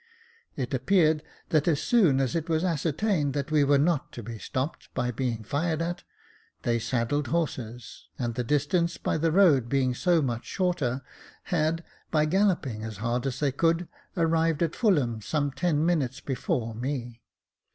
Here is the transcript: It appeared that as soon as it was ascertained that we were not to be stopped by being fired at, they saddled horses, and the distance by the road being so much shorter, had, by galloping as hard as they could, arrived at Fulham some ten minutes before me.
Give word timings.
It 0.55 0.73
appeared 0.73 1.21
that 1.49 1.67
as 1.67 1.79
soon 1.79 2.19
as 2.19 2.33
it 2.35 2.49
was 2.49 2.63
ascertained 2.63 3.35
that 3.35 3.51
we 3.51 3.63
were 3.63 3.77
not 3.77 4.11
to 4.13 4.23
be 4.23 4.39
stopped 4.39 4.91
by 4.95 5.11
being 5.11 5.43
fired 5.43 5.79
at, 5.79 6.01
they 6.63 6.79
saddled 6.79 7.27
horses, 7.27 8.07
and 8.17 8.33
the 8.33 8.43
distance 8.43 8.97
by 8.97 9.19
the 9.19 9.31
road 9.31 9.69
being 9.69 9.93
so 9.93 10.23
much 10.23 10.45
shorter, 10.45 11.03
had, 11.43 11.83
by 12.09 12.25
galloping 12.25 12.83
as 12.83 12.97
hard 12.97 13.27
as 13.27 13.39
they 13.39 13.51
could, 13.51 13.87
arrived 14.17 14.63
at 14.63 14.75
Fulham 14.75 15.21
some 15.21 15.51
ten 15.51 15.85
minutes 15.85 16.19
before 16.19 16.73
me. 16.73 17.21